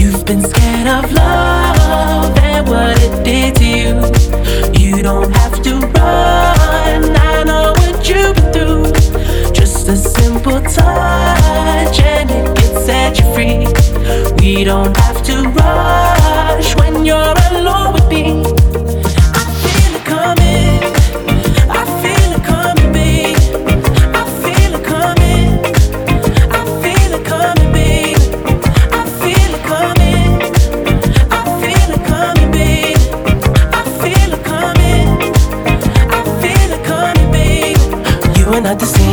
You've 0.00 0.24
been 0.24 0.40
scared 0.40 0.86
of 0.86 1.12
love 1.12 2.34
and 2.38 2.66
what 2.66 2.96
it 3.02 3.22
did 3.22 3.54
to 3.56 3.66
you. 3.66 4.92
You 4.96 5.02
don't 5.02 5.30
have 5.36 5.62
to 5.62 5.74
run. 5.74 7.16
I 7.16 7.44
know 7.44 7.74
what 7.76 8.08
you've 8.08 8.34
been 8.34 8.50
through. 8.50 9.52
Just 9.52 9.88
a 9.88 9.96
simple 9.96 10.62
touch 10.62 12.00
and 12.00 12.30
it 12.30 12.56
can 12.56 12.82
set 12.82 13.18
you 13.18 13.26
free. 13.34 13.66
We 14.38 14.64
don't 14.64 14.96
have 14.96 15.22
to 15.24 15.48
rush 15.50 16.74
when 16.76 17.04
you're 17.04 17.34
alone 17.50 17.92
with 17.92 18.08
me. 18.08 18.59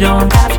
don't 0.00 0.32
have 0.32 0.55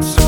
It's. 0.00 0.27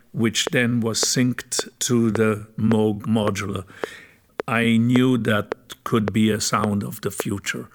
which 0.11 0.45
then 0.51 0.79
was 0.79 1.01
synced 1.01 1.69
to 1.79 2.11
the 2.11 2.47
Moog 2.57 3.01
modular. 3.03 3.63
I 4.47 4.77
knew 4.77 5.17
that 5.19 5.55
could 5.83 6.11
be 6.11 6.29
a 6.29 6.41
sound 6.41 6.83
of 6.83 7.01
the 7.01 7.11
future, 7.11 7.69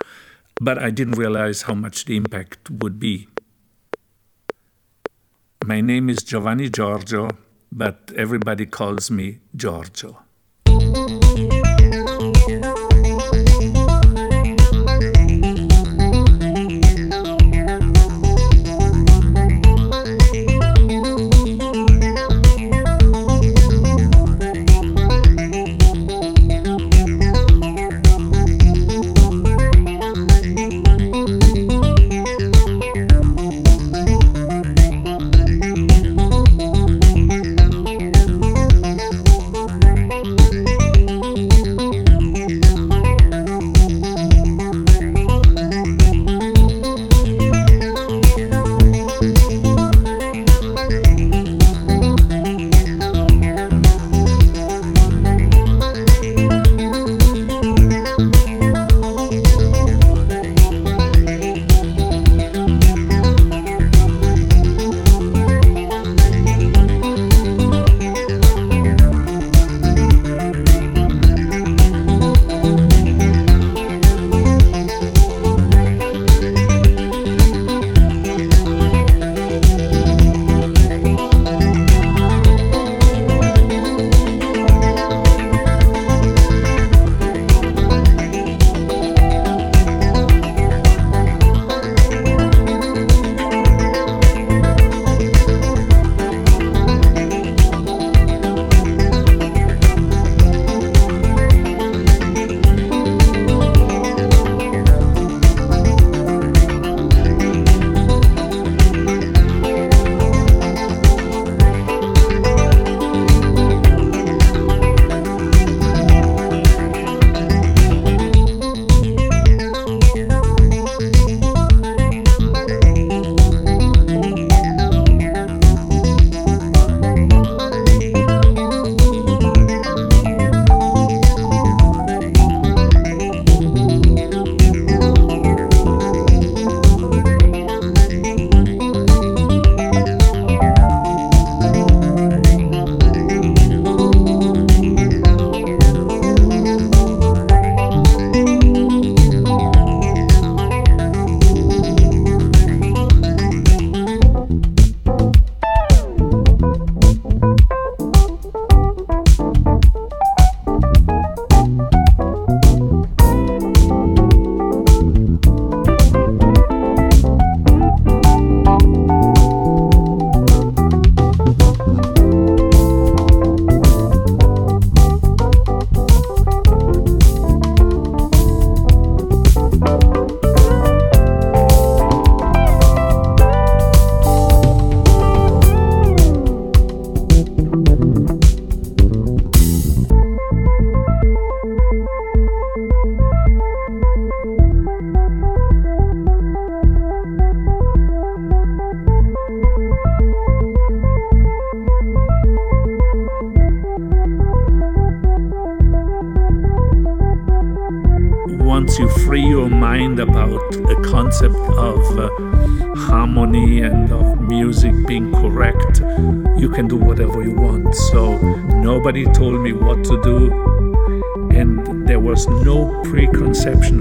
but 0.61 0.79
I 0.79 0.91
didn't 0.91 1.19
realize 1.19 1.63
how 1.63 1.75
much 1.75 2.05
the 2.05 2.17
impact 2.17 2.71
would 2.71 2.99
be. 2.99 3.29
My 5.65 5.81
name 5.81 6.09
is 6.09 6.23
Giovanni 6.23 6.69
Giorgio, 6.69 7.31
but 7.73 8.13
everybody 8.17 8.67
calls 8.67 9.11
me 9.11 9.39
Giorgio. 9.55 10.23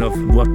of 0.05 0.35
what 0.35 0.54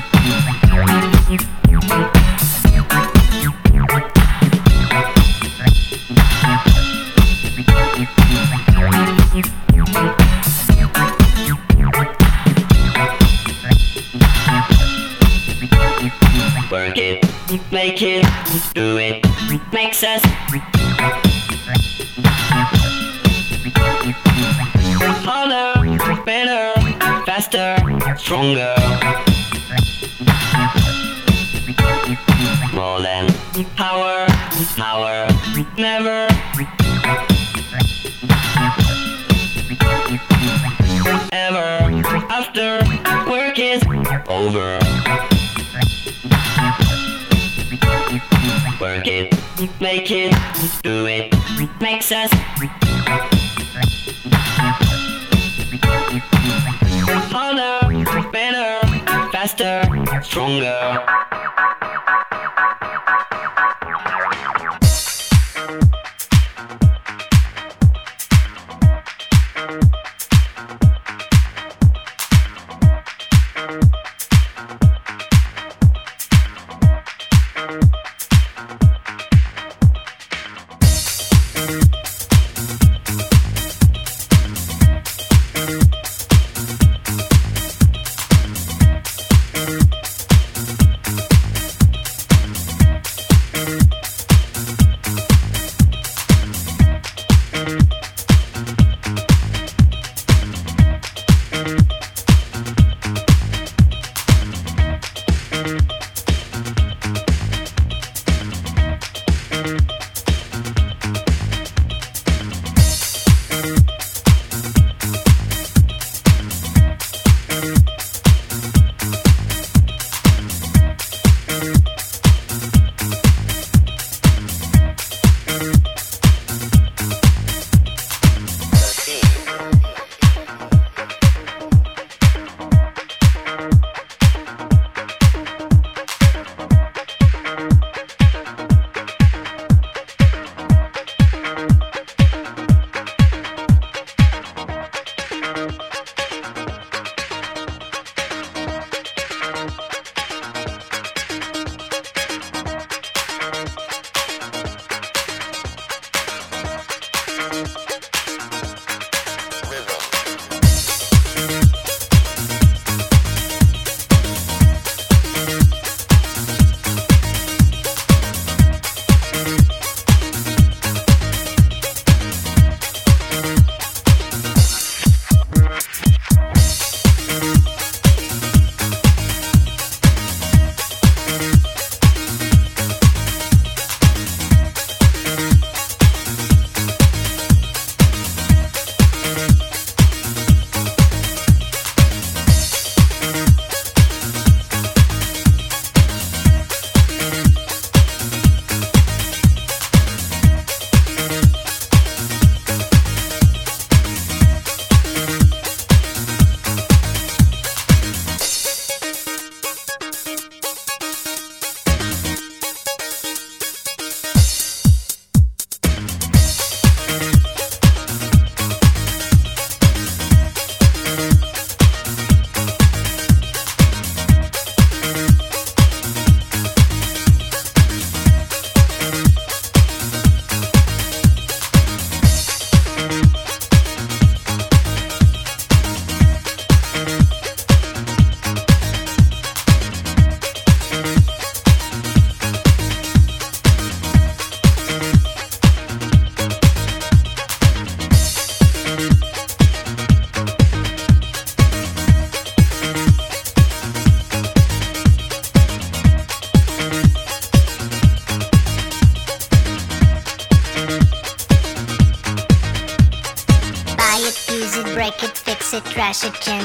Mm-hmm. 0.00 0.39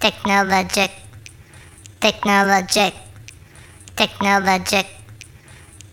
Technologic. 0.00 0.90
Technologic, 2.00 2.94
technologic, 3.96 4.86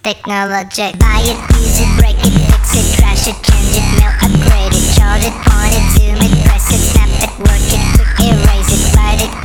technologic. 0.03 0.99
Buy 0.99 1.25
it, 1.25 1.39
use 1.57 1.79
it, 1.81 1.89
break 1.97 2.17
it, 2.21 2.29
fix 2.45 2.75
it, 2.77 2.85
trash 2.95 3.27
it, 3.27 3.33
change 3.41 3.73
it, 3.73 3.85
mail, 3.97 4.13
upgrade 4.21 4.69
it, 4.69 4.85
charge 4.93 5.25
it, 5.25 5.33
point 5.49 5.73
it, 5.73 5.85
zoom 5.97 6.21
it, 6.21 6.45
press 6.45 6.69
it, 6.69 6.77
snap 6.77 7.09
it, 7.25 7.33
work 7.39 7.57
it, 7.73 7.81
quick 7.97 8.21
erase 8.21 8.69
it, 8.69 8.95
write 8.95 9.21
it, 9.23 9.44